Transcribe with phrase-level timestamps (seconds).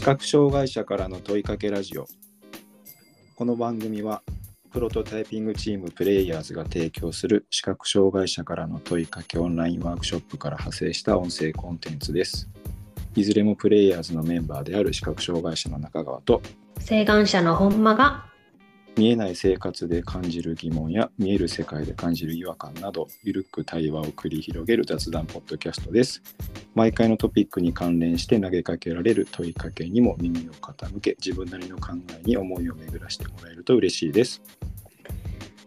[0.00, 2.06] 視覚障害者からの問いかけラジオ。
[3.36, 4.22] この番組は
[4.72, 12.48] プロトタイピングチームプレイヤーズが提供する視覚障害者からの問いかけオンラインワークショップから派生した音声コンテンツです。
[13.14, 16.40] いずれもプレイヤーズのメンバーである視覚障害者の中川と
[16.78, 18.29] 請願者の本間が
[18.96, 26.22] 見えない生活で感じる疑問や見える世界で感じる違和感などゆるく対話を繰り広げる雑談ポッドキャストです。
[26.74, 34.42] 毎回のトピックに関連して投げかけられる問いかけにも耳を傾け自分なりの考えに思いを巡らしてもらえると嬉しいです。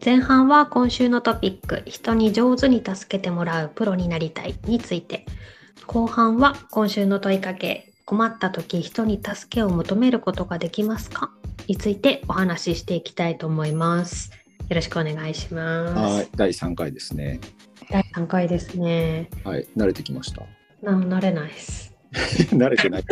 [0.03, 5.25] 前半は今週のトピック「人に上手に助けてもらうプロになりたい」について。
[5.85, 11.31] 後半は今週の問いかけ「困った時人に助けを求めることができますか?」
[11.67, 14.31] についてお話ししていきたいと思います。
[14.69, 15.93] よろしくお願いします。
[16.15, 17.39] はい第3回ですね
[17.91, 19.29] 第3回ですね。
[19.43, 20.41] はい慣れてきました？
[20.81, 21.93] な慣れないです。
[22.53, 23.03] 慣れてない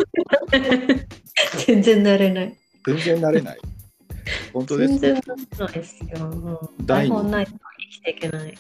[1.66, 2.58] 全然慣れない。
[2.86, 3.60] 全然慣れない
[4.54, 6.28] 本当です全然慣れないですよ。
[6.28, 7.58] もう台本ないと生
[7.92, 8.58] きていけない。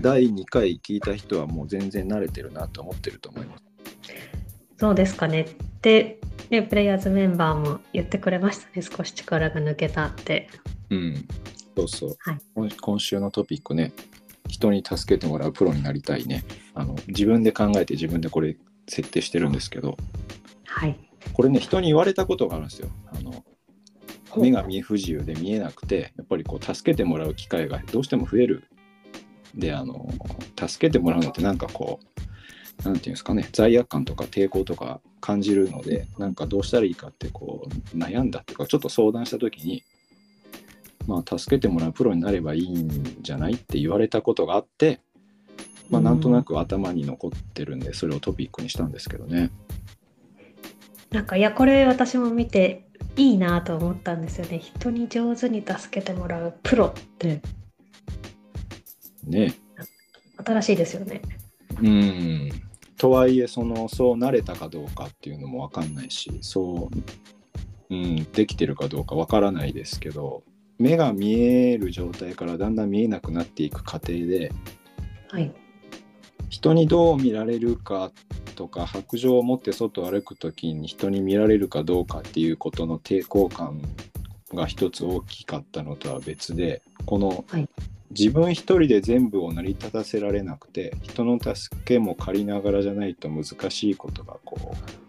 [0.00, 3.62] 第2回聞いた人はもう全然慣れてるなと思ってると思います
[4.80, 5.46] そうですかね。
[5.82, 8.80] で、ね、プレイヤーズメンバーも言ってくれましたね。
[8.80, 10.48] 少し力が抜けたって。
[10.88, 11.28] うん。
[11.76, 12.38] そうそう、はい。
[12.54, 13.92] 今今週のトピックね。
[14.48, 16.44] 人に助けてもらうプロになりたいね。
[16.72, 18.56] あの自分で考えて自分でこれ
[18.88, 19.98] 設定してるんですけど。
[20.64, 20.98] はい。
[21.34, 22.88] これね人に言われたことがあるんですよ。
[23.12, 23.44] あの
[24.38, 28.64] 目が見え不自由で見えなくてやっぱりこう助けてもらう機会がどうしても増える。
[29.54, 30.08] であの
[30.56, 32.20] 助けてもらうのってなんかこう
[32.84, 39.84] なんていうんですかね罪悪感とか抵抗とか感じるのでなんかどうしたらいいかってこう悩んだっていうかちょっと相談した時に
[41.06, 45.00] まあ助けてもらうプロになればいいんじゃないって言われたことがあって
[45.90, 49.50] まあなんとなく頭に残ってるんでそれをトピックにしたんですけどね。
[51.10, 52.86] なんかいやこれ私も見て
[53.16, 54.60] いいなと思ったんですよね。
[54.60, 57.42] 人に上手に助けてもらうプロって
[59.26, 59.54] ね
[60.44, 61.22] 新しいですよね。
[61.82, 62.69] うん
[63.00, 66.90] とはいえそのそうなれたかどうかっていうのも分かんないしそ
[67.90, 70.42] う、うん、できてるかどうか分からないですけど
[70.78, 74.52] 目が見える状態からだんだん見えなくなっていく過程で
[75.30, 75.50] はい。
[76.50, 78.12] 人にどう見られるか
[78.54, 83.80] とか白状を持って外を歩く時に人に見られるかどうかっていうことの抵抗感
[84.52, 87.46] が一つ大きかったのとは別でこの
[88.10, 95.00] 自分一人で全部を成り立たせられなくて人の助けも借りながらじゃないと難しいことがこう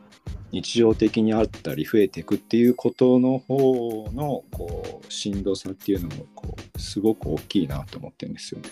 [0.52, 8.70] 日常的にあったり増えていくっていうことの方のこうしんどさっていうのもこうすごく大きいなと思ってるんですよね。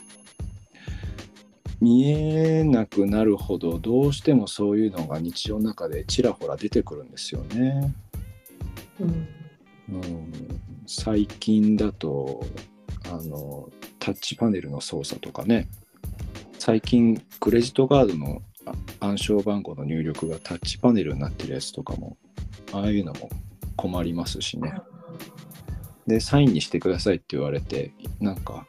[1.79, 7.96] 見えなくなるほどどうしてもそういうのが日常の中でちらほら出てくるんですよね。
[9.00, 9.28] うん。
[9.91, 10.31] うん、
[10.85, 12.46] 最近だと
[13.06, 13.69] あの
[14.00, 15.68] タッチパネルの操作とかね。
[16.58, 18.74] 最近クレジットカードのあ
[19.08, 22.18] 暗証番号の入力がタッチパネルになってるやつとかも
[22.74, 23.30] ああいうのも
[23.76, 24.74] 困りますしね。
[26.08, 28.66] でサインにしてくださいって言われてなんか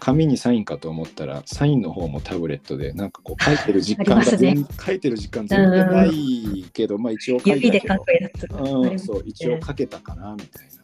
[0.00, 4.54] 紙にサインかと思ったらサインの方もタブレットでなんかこう書いてる時間がありますね。
[4.54, 7.94] 全、書いてる時間全然ないけど、まあ一応書いたけど。
[7.94, 8.46] 書くやつ。
[8.52, 10.77] あうん、そう一応書けたかなみたいな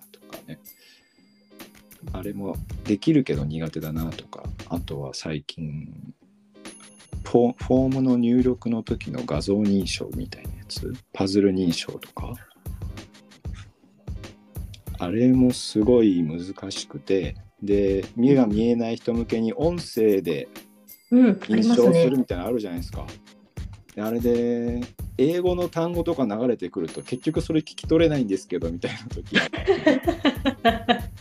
[2.15, 6.15] あれもできるけど苦手だなとかあとは最近
[7.25, 10.95] フォームの入力の時の画像認証みたいなやつ？
[11.13, 12.33] パズル認証とか？
[14.99, 20.49] あれもすごい難しくてで目が見えない人向けに音声で
[21.11, 22.19] 認証する。
[22.19, 23.05] みたいなのあるじゃないですか。
[23.97, 24.83] であれで
[25.19, 29.37] 英語の単語とか流れてくると結局それ聞き取れないんですけどみたいな時、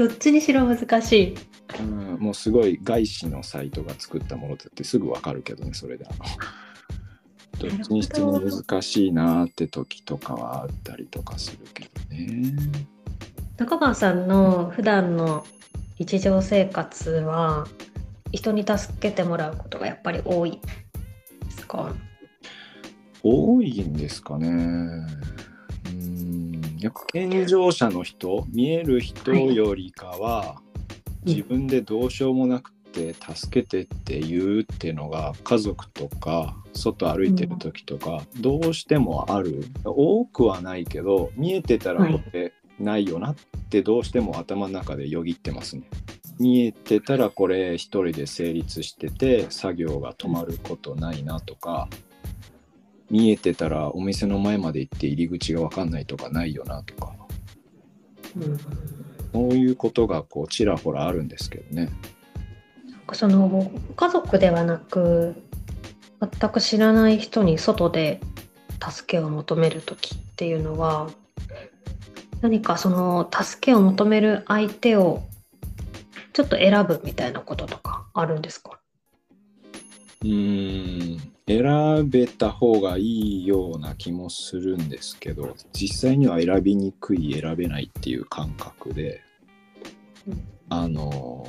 [0.00, 1.34] どっちにしろ難しい。
[1.78, 12.54] うん、もうすごい外資のサイトが作ったものだってすぐわかるけどねそれであのどっちにしても難しいなって時とかはあったりとかするけどね。
[13.58, 15.44] 中川さんの普段の
[15.98, 17.68] 日常生活は
[18.32, 21.94] 人に助けてもらうことがやっぱり多いですか？
[23.22, 25.06] 多いんですかね。
[27.12, 30.70] 健常者の人見える人よりかは、うん
[31.24, 39.64] 自分でどうしようもなくて助けてって言うっていうのが家族とか外歩いてる時とか、どうしてもある。
[39.84, 43.34] 多くはないけど見えてたらこれないよなっ
[43.68, 45.82] てどうしても頭の中でよぎってますね。
[46.38, 51.88] 見えてたらこれ一人で成立してて作業が止まることないなとか
[53.10, 57.12] 見えてたらお店の前まで行って入り口が分かんないとかないよなとか。
[58.36, 58.58] うん
[59.32, 61.88] そういうことがこうちらほらあるんですけどね。
[63.12, 65.40] その家族ではなく
[66.20, 68.20] 全く知らない人に外で
[68.84, 71.10] 助けを求める時っていうのは
[72.40, 75.22] 何かその助けを求める相手を
[76.32, 78.80] ちょっと選ぶみたいなこととかあるんですか？
[80.22, 83.02] うーん選べた方がい
[83.42, 89.20] いような気もするんですけど実際には選びにくい選べないっていう感覚で
[90.28, 90.42] うん。
[90.68, 91.44] あの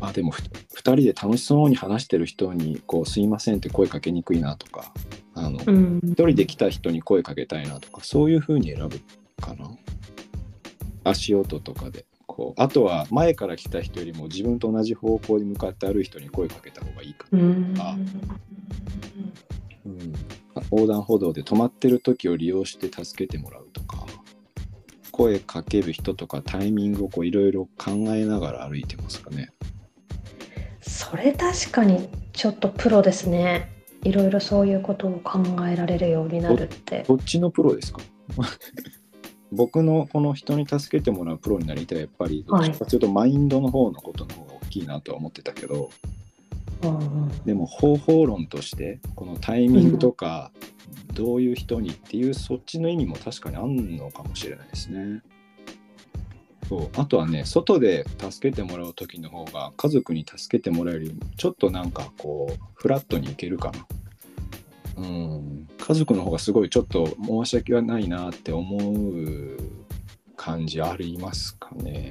[0.00, 4.92] あでもふ2人で楽しそうに話してる人にこう「すいません」って声かけにくいなとか
[5.34, 6.00] あの、うん。
[6.04, 9.00] 一人で来た人に声かけたいなとかそういう風に選ぶ
[9.40, 9.68] かな。
[11.02, 17.96] 足音とかでこうあとは前から来た人よりも自分と同じ方向に向かって歩る人に声かけた方がいいかな、うんあ
[19.86, 20.12] うん、
[20.70, 24.06] 横断歩道で止まってる時を利用して助けてもらうとか。
[25.10, 29.50] 声かける人とかタイミングをこういろいろ考えながら歩いてますかね。
[30.80, 33.68] それ確かにちょっとプロですね。
[34.04, 37.04] いろいろそういうことを考えられるようになるって。
[37.08, 37.98] どっちのプロですか？
[39.52, 45.90] 僕のこの人に助けてもらうプロになりたいやっぱりどっちかというとマインドの方のことの方が大きいなとは思ってたけど、
[46.82, 50.52] うんでも方法論としてこのタイミングとか
[51.12, 55.22] どういう人にっていうそっちの意味も確かにあんのかもしれないですね。
[56.68, 63.86] そうあとはね外で助けてもらう時の方が家族に助けてもらえるよりもちょっとなんかこうフラットにいけるかな。
[64.98, 65.68] うん。
[65.78, 69.56] 家族の方がすごいちょっと申し訳はないなって思う
[70.36, 72.10] 感じありますかね。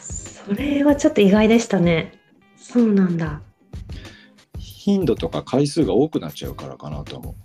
[0.00, 2.12] それはちょっと意外でしたね。
[2.56, 3.40] そうなんだ。
[4.58, 7.36] 頻度とか回数が多くなっちゃうからかなと思う。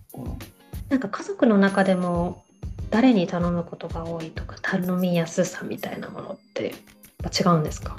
[0.90, 2.44] なんか家族の中でも
[2.90, 6.76] 誰に頼むことが多いとか頼みやすさみたいなものって
[7.24, 7.96] 違うんですか、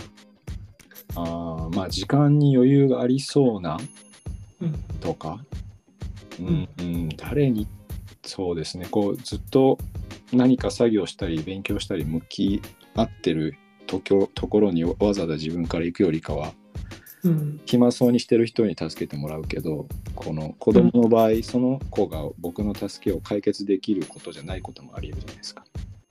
[1.15, 3.79] あーまあ時間に余裕がありそうな
[4.61, 4.73] うん。
[5.01, 5.43] とか、
[6.47, 7.67] うんうん、誰に
[8.25, 9.79] そうですねこうずっと
[10.33, 12.63] 何か作業したり勉強したり向き
[12.95, 13.57] 合ってる
[13.87, 16.53] とこところにわざわざ自分から行くよりかは
[17.25, 25.65] うん暇そうにしてる人に助けてもらうけどこの子供の場合、その子が僕の助けを解決できることじゃないこともありえるじゃないですか。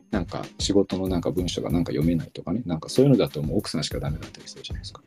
[0.10, 5.01] なんか仕事のなんか文章がなんか読めないとかねなんかそういうのだともう奥さんしかダメだったりするじゃないですか。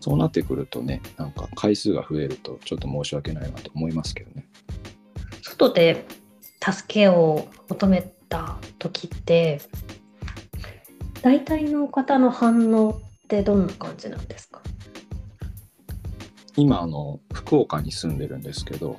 [0.00, 4.46] そうなってくるとねなんか回数が増えるとちょっと申し訳ないなと思いますけどね。
[5.42, 6.06] 外で
[6.62, 9.60] 助けを求めた時って
[11.22, 14.62] 大体の方の反応ってどんな感じなんですか？
[16.56, 18.98] 今あの福岡に住んでるんですけど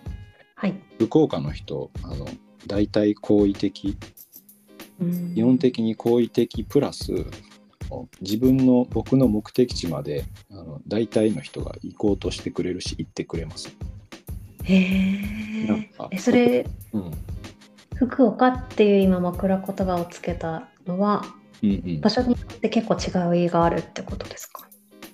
[0.55, 2.27] はい、福岡の人あの
[2.67, 3.97] 大体好意的。
[4.99, 5.33] うん。
[5.33, 7.11] 基本的に好意的プラス
[8.21, 13.75] 自分の僕の目的地まであの大体の人が行こうとしてくれるし行ってくれます。
[14.63, 17.11] へええそれうん。
[17.95, 21.23] 福岡っていう今枕言葉をつけたのは
[21.61, 22.01] うんうん。
[22.01, 24.67] 場、所によって結構違いがあるってことですか？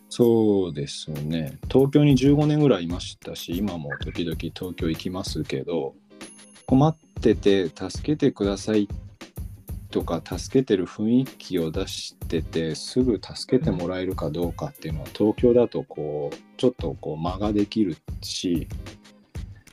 [0.09, 1.59] そうですね。
[1.71, 5.93] 東京に15年ぐらいいましたし今も時々東京行きますけど
[6.65, 8.87] 困ってて助けてください
[9.91, 18.67] とか助けてる雰囲気を出しててすぐ助けてもらえるかどうかっていうのは東京だとこうちょっとこう間ができるし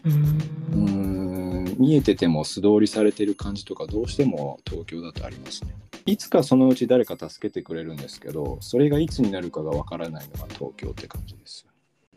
[0.04, 5.75] うん見えてても素通りされてる感じとかどうしても東京だとありますね。
[6.06, 11.66] いつかそのうち誰か助けてくれるんですけどそれがいつになるかがわからないのが東京って感じです。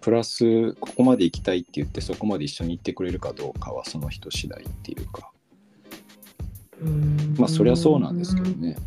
[0.01, 5.31] プラスここまで行きたいって言ってそこまで一緒に行ってくれるかどうかはその人次第っていうか
[7.37, 8.77] まあそりゃそうなんですけどね。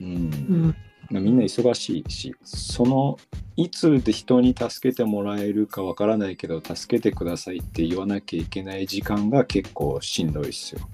[0.00, 0.76] うんうん
[1.10, 3.18] まあみんな忙しいしその
[3.58, 10.88] いつで人に助けてもらえるかわからないけど助けてくださいって言わなきゃいけない時間が結構しんどいですよ。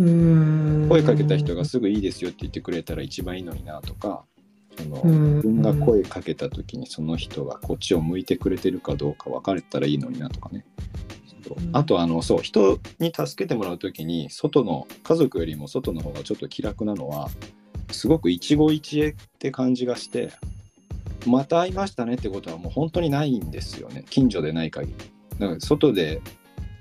[0.00, 4.24] うん声かけた人がすぐいいですよって言ってくれたら一番いいのになとか
[4.78, 10.64] そのうん自分が声かけた時にその人がこっちを向いてくれてるかどうか分かれたらいいのになとかね。
[11.74, 17.28] あとあのそう人に助けてもらう時に外の家族よりも外の方がちょっと気楽なのは
[17.90, 20.32] すごく一期一会って感じがして
[21.26, 24.94] また会いましたねってことはもう本当にないんですよね近所でない限り
[25.38, 26.20] だから外で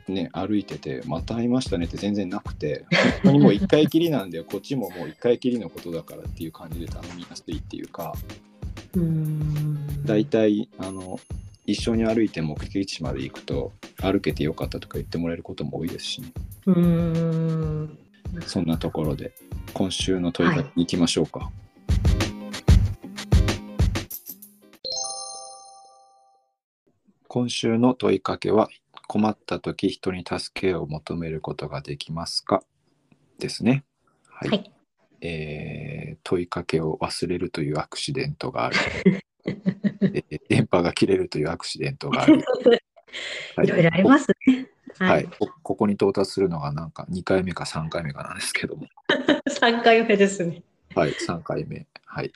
[0.07, 8.13] ね歩いててまた会いましたねって全然なくて本当にもう一回きりなんで こっちももう一回きりのことだからっていう感じで頼みやすいっていうか
[8.95, 11.19] うん大体あの
[11.65, 16.31] 一緒に歩いて目的地まで行くと歩けてよかったとか言ってもらえることも多いですし、ね、
[16.65, 17.97] うーん。
[18.45, 19.31] そんなところで
[19.73, 21.51] 今週の問いかけに行きましょうか。
[27.29, 28.69] 今週の問いかけは
[29.07, 32.63] 困った時人に助けを求めることができますか？
[33.37, 33.83] ですね。
[34.27, 34.49] はい。
[34.49, 34.71] はい。
[35.21, 38.75] えー問いかけを忘れるというアクシデントがある。
[39.45, 42.43] えー電波が切れるというアクシデントがある。
[43.55, 44.67] はいろいろありますね。
[44.97, 48.87] ははいい。、こここに到達するのがなんか2回目か3回目かなんですけども、
[49.47, 50.63] 3回目ですね。
[50.95, 51.85] はい、3回目。
[52.05, 52.31] はい。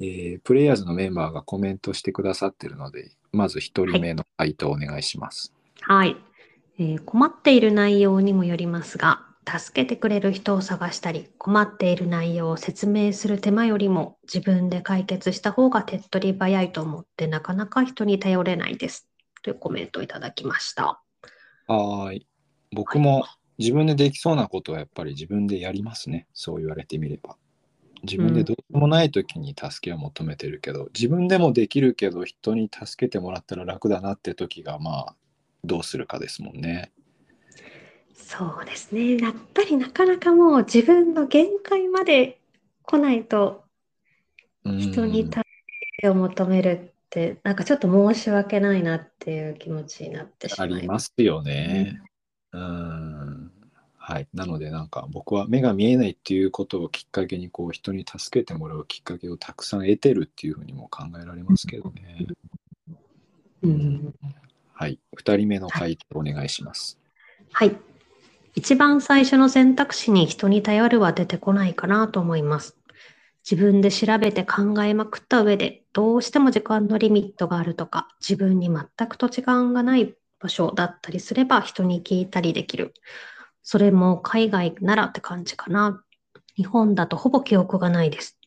[0.00, 5.52] えープレイヤーズのメンバーがコメントしてくださってるので、まず1人目の回答をお願いします。
[5.82, 6.16] はい、
[6.78, 19.08] えー困っている内容にもよりますが、助けてくれる人を探したり、困っている内容を説明する手間よりも自分で解決した方が手っ取り早いと思ってなかなか人に頼れないです。
[19.42, 21.02] というコメントをいただきました。
[21.66, 22.26] はーい。
[22.72, 23.26] 僕も
[23.58, 26.26] 自分でできそうなことはやっぱり自分でやりますね。
[26.32, 27.36] そう言われてみれば。
[28.02, 35.16] 自分でどうしようもない時に助けを求めてるけど、自分でもできるけど人に助けてもらったら楽だなって時がまあ
[35.64, 36.92] どうするかですもんね。
[38.14, 39.16] そうですね。
[39.16, 42.40] やっぱりなかなかもう自分の限界まで
[42.84, 43.64] 来ないと
[44.64, 45.42] うん人に助
[46.00, 50.82] けを求めるって、なんかちょっと申し訳ないなっていう気持ちになってしまあいます。
[50.82, 52.00] りますよね。
[52.52, 53.29] うん。
[54.02, 54.28] はい。
[54.32, 62.26] なのでなんか僕は目が見えないっていうことをきっかけにこう人に助けてもらうきっかけをたくさん得てるっていうふうにも考えられますけどね。
[63.62, 64.14] うん
[64.72, 64.98] はい。
[65.18, 66.98] 2人目の回答お願いします。
[67.52, 67.76] はい。
[68.54, 72.78] 一番最初の選択肢に人に頼るは出てこないかなと思います。
[73.48, 82.94] 自分で調べて考えまくった上で、どうしても時間のリミットがあるとか、自分に全く土地勘がない場所だったりすれば人に聞いたりできる。
[83.62, 86.02] それも海外ならって感じかな。
[86.56, 88.38] 日本だとほぼ記憶がないです。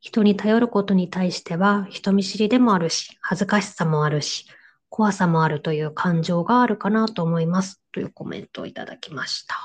[0.00, 4.46] 人に頼ることに対しては人見知りでもあるし、恥ずかしさもあるし、
[4.88, 9.56] 怖さもあるという感情があるかなと思いますというコメントをいただきました。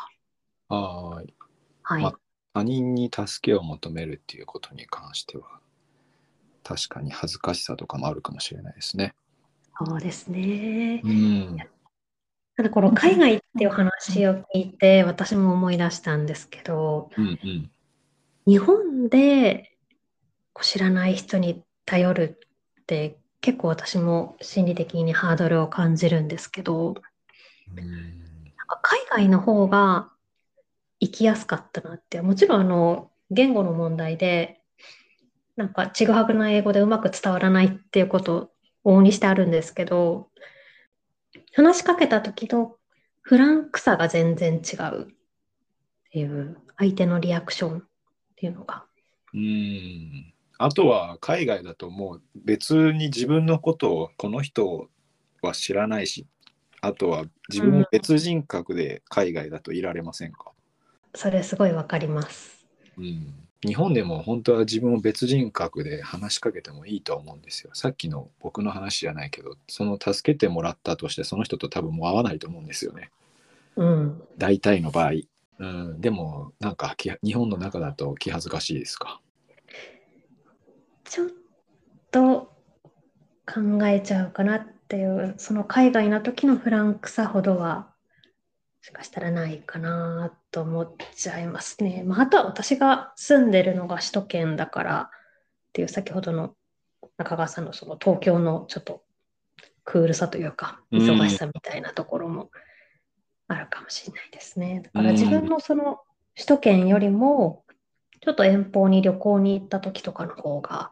[0.69, 1.33] はーい。
[1.83, 2.03] はい。
[2.03, 2.13] ま
[2.53, 5.59] 他人に助けを求めるっていうことに関しては、
[6.63, 9.15] 確かに恥ずかしさとかもあるかもしれないですね。
[9.79, 11.07] そうですねう。
[11.07, 11.57] ん。
[12.61, 17.71] ただこの海外っていう話を聞いて私も思い出したんですけど、うんうん。
[18.45, 19.71] 日本で
[20.61, 22.39] 知らない人に頼る
[22.83, 26.89] って結構私も心理的にハードルを感じるんですけど、
[27.75, 28.21] うん
[28.83, 30.09] 海外の方が
[31.01, 34.61] 生きやすかったなって、もちろんあの言語の問題で、
[35.55, 38.51] なんかちぐはぐな英語でうまく伝わらないっていうこと
[38.85, 40.29] 往々にしてあるんですけど、
[41.53, 42.75] 話しかけた時の
[43.21, 45.07] フランクさが全然違うっ
[46.11, 47.83] ていう、相手のリアクションっ
[48.35, 48.85] ていうのが。
[49.33, 50.33] うん。
[50.57, 54.89] あとは海外だともう別に自分のことをこの人
[55.41, 56.27] は知らないし、
[56.81, 60.51] あとは自分も別人格で海外だといられませんか、
[61.15, 62.65] それすごいわかります。
[62.97, 63.33] うん、
[63.65, 67.69] 日本でも本当は自分を別人格で話しかけてもいいと思うんですよ。
[67.73, 73.11] さっきの僕の話じゃないけど、その助けてもらったとしてその人と多分もう会わないと思うんですよね。
[73.75, 74.23] うん。
[74.37, 75.11] 大体の場合。
[75.59, 79.21] うん、でもなんかき日本の中だと気恥ずかしいですか？
[81.03, 81.27] ちょっ
[82.09, 82.51] と
[83.45, 87.85] 考えちゃうかなっていう、その海外の時のフランクさほどは、も
[88.81, 92.03] しかしたらないかなと思っちゃいますね。
[92.03, 95.09] まあ、あとは私が住んでるのが首都圏だからっ
[95.73, 96.55] ていう、先ほどの
[97.17, 99.03] 中川さんのその東京のちょっと
[99.83, 102.49] クールさというか、うん忙しさみたいなところも
[103.47, 104.81] あるかもしれないですね。
[104.83, 105.99] だから自分のその
[106.35, 107.63] 首都圏よりも、
[108.21, 110.91] ちょっと遠方に旅行に行った時とかの方が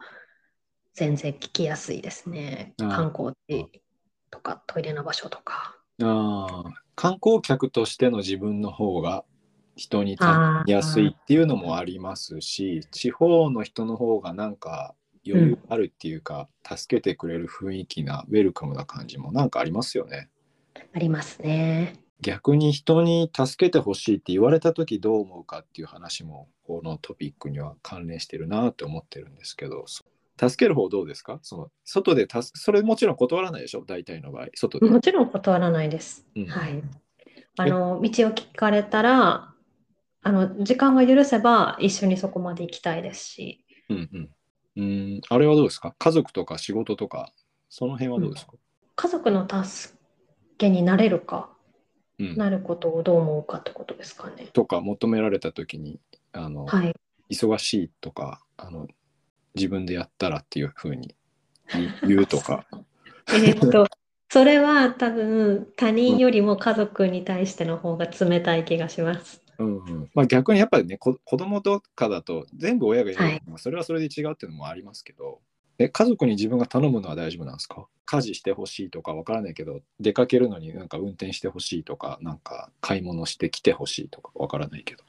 [0.94, 2.74] 全然聞きやすいですね。
[2.78, 3.82] 観光地
[4.30, 5.76] とかトイレの場所とか。
[6.02, 9.24] ああ観光客としての自分の方が
[9.78, 20.28] 人にあー助けやすいっていうのもありますし地方の人の方がなんか余裕あるっていうか、助けてくれる雰囲気なウェルカムな感じもなんかありますよね。
[20.94, 21.94] ありますね。
[22.20, 30.04] 逆に人に助けてほしいって言われた時どう思うかっていう話もこのトピックには関連してるなって思ってるんですけどそ
[30.40, 31.40] 助ける方どうですか？
[31.42, 33.84] その外で助それもちろん断らないでしょ？
[33.86, 34.90] 大体の場合外で。
[34.90, 36.26] もちろん断らないです。
[36.36, 36.82] うんはい。
[37.58, 39.54] あの、道を聞かれたら、
[40.22, 44.30] あの、時間が許せば一緒にそこまで行きたいですし、うんうん。
[44.78, 44.82] う
[45.18, 45.94] ん、あれはどうですか？
[46.00, 47.34] 家族とか仕事とか、
[47.68, 48.54] その辺はどうですか、
[48.96, 49.98] 家族の助
[50.58, 51.50] けになれるか、
[52.18, 54.48] うん、なることをどう思うかってことですかね。
[54.54, 56.00] とか求められた時に
[56.32, 56.96] あの、はい。
[57.30, 58.88] 忙しいとかあの
[59.56, 61.16] 自分でやったらっていうふうに
[61.74, 62.66] 言 言うとか。
[63.28, 63.88] えーっと、
[64.30, 69.42] それは多分他人よりも家族に対しての方が冷たい気がします。
[69.58, 70.10] うんうん。
[70.14, 73.42] まあ、逆にやっぱりねこ子供とかだと全部親がやる、はい。
[73.46, 75.42] まあそれはそれで違うっていうのもありますけど。
[75.82, 77.88] え家族に自分が頼むのは大丈夫なんですか？
[78.06, 85.04] 家事してほしいとかわからないけど出かけるのになんか運転してほしいとかなんか買い物してきてほしいとかわからないけど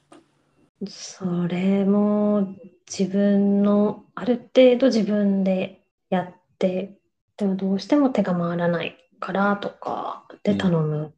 [0.87, 2.55] それも
[2.89, 6.97] 自分のある程度自分でやって、
[7.37, 11.13] でもどうしても手が回らないからとかで頼む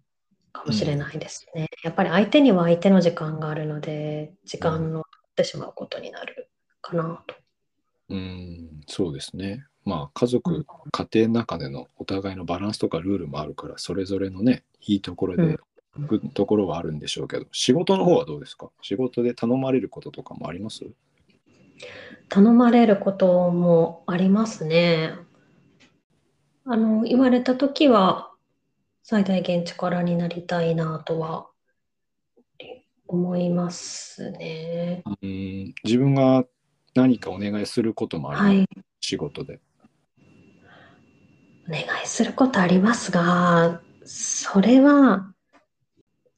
[0.51, 1.69] かもしれないですね。
[1.83, 6.49] やっぱり相手には相手の時間があるので、時間の取ってしまうことになる
[6.81, 7.35] かなと。
[8.09, 8.81] うん。
[8.87, 9.65] そうですね。
[9.85, 10.65] まあ家族、うん。
[10.91, 15.57] 家庭の中でのお互いのバランスとかルールもあるからそれぞれのねいいところで
[16.07, 18.69] くところはあるんでしょうけど、仕事の方はどうですか？
[18.81, 20.85] 仕事で頼まれることとかもあります？
[22.29, 25.13] 頼まれることもありますね。
[26.65, 28.31] あの、言われたときは、
[29.03, 31.49] 最大限力になりたいなとは
[33.07, 35.03] 思いますね。
[35.21, 36.45] うん自分が
[36.95, 38.65] 何かお願いすることもある、はい。
[39.01, 39.59] 仕事で。
[41.67, 45.32] お願いすることありますが、それは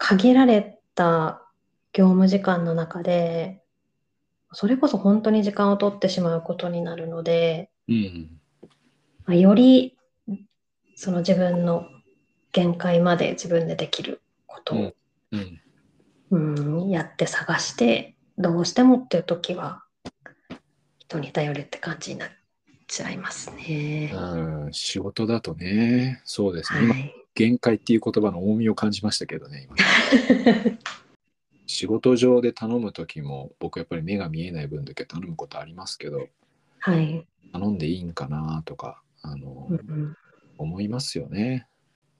[0.07, 1.41] 限られた
[1.91, 3.63] 業務時間の中で、
[4.51, 8.29] それこそ本当に時間を取ってしまうことになるので、うん
[9.25, 9.97] まあより
[10.95, 11.87] その自分の
[12.51, 14.93] 限界まで自分でできることを、
[15.31, 15.59] うん
[16.29, 19.85] うんやって探して、どうしてもっていう時は
[20.99, 22.29] 人に頼るって感じになっ
[22.85, 24.11] ちゃいますね。
[24.13, 27.24] うん、仕事だとね、そうですね、今、はい。
[27.35, 29.75] 限界っていう言葉の重みを感じましたけどね、今
[31.67, 36.29] 仕事上で頼む時も、僕やっぱり目が見えない分だけ頼むことありますけど、
[36.79, 37.27] はい。
[37.51, 40.15] 頼んでいいんかなとか、あの、うんうん
[40.57, 41.67] 思いますよね。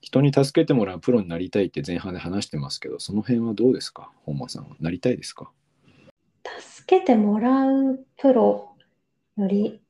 [0.02, 4.12] 人に助けてもらうプロになりたいって前半で話してますけど、その辺はどうですか？
[4.26, 4.76] 本間さんは。
[4.78, 5.50] なりたいですか？
[6.60, 8.68] 助けてもらうプロ
[9.38, 9.80] より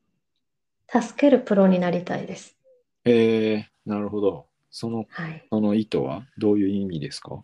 [0.88, 2.56] 助けるプロになりたいです。
[3.04, 4.46] えー、なるほど。
[4.78, 5.46] その、はい。
[5.48, 7.42] その意図はどういう意味ですか？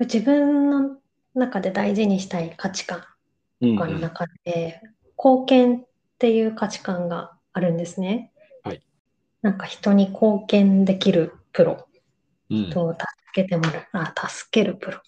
[0.00, 0.96] 自分の
[1.34, 3.04] 中で大事にしたい価値観
[3.60, 4.80] うん、とかの中で、
[5.16, 5.84] 貢献っ
[6.18, 8.32] ていう価値観があるんですね。
[8.64, 8.82] はい。
[9.40, 11.86] なんか人に貢献できるプロ
[12.50, 15.00] うんと助けてもらう、あ、助けるプロ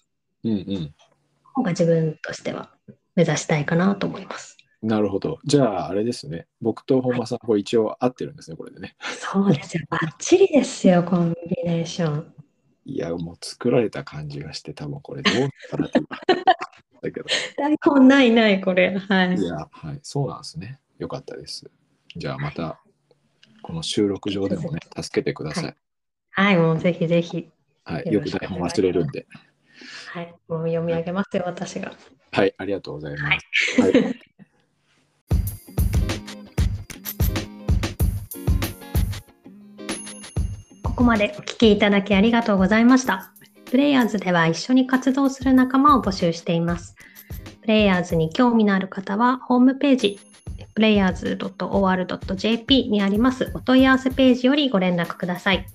[0.45, 1.63] うんうん。
[1.63, 2.71] が自分としては
[3.15, 4.55] 目指したいかなと思います。
[4.81, 5.39] なるほど。
[5.45, 6.47] じゃあ、あれですね。
[6.59, 8.95] 僕と本間さん、これ一応合ってるんですね、これでね。
[8.99, 9.85] そうですよ。
[9.89, 12.33] バッチリですよ、コンビネーション。
[12.85, 16.07] いや、もう作られた感じがして、多分これどうかなって今
[17.01, 17.25] だけど。
[17.57, 18.97] 台本ないない、これ。
[18.97, 19.43] はいい。
[19.43, 20.79] や、はい、そうなんですね。
[20.97, 21.69] よかったです。
[22.15, 22.81] じゃあ、また、
[23.61, 25.75] この収録上でもね、助けてください。
[26.31, 27.49] はい、もうぜひぜひ。
[27.83, 29.27] はい、よく台本忘れるんで。
[30.07, 31.93] はい、もう読み上げますよ、私が。
[32.31, 33.81] はい、ありがとうございます。
[33.81, 34.30] はいこ
[41.01, 43.31] こまでお聞きいただきありがとうございました。
[43.65, 46.95] プレイヤーズでは一緒に活動する仲間を募集しています。
[47.61, 50.19] プレイヤーズに興味のある方は、ホームページ、
[50.77, 51.39] players.or.jp
[52.89, 55.65] にありますお問い合わせページよりご連絡ください。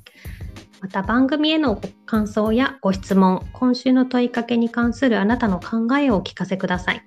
[0.81, 7.03] また番組へのご感想やご質問、今週の問いかけに関するあなたの考えをお聞かせください。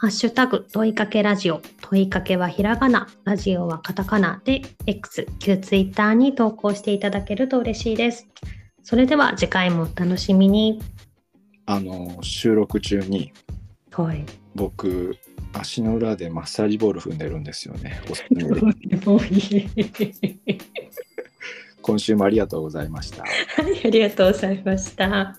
[0.00, 8.28] ハッシュタグ問いかけラジオ、問いかけはひらがな、ラジオはカタカナで X、旧 Twitter に投稿していただけると嬉しいです。
[8.84, 10.80] それでは次回もお楽しみに。
[11.66, 13.32] あの、収録中に、
[13.90, 14.24] はい。
[14.54, 15.16] 僕、
[15.52, 18.00] 足の裏でマッサージボール踏んでるんですよね。
[21.82, 23.24] 今週もありがとうございました。
[23.24, 23.28] は
[23.68, 25.36] い、ありがとうございました。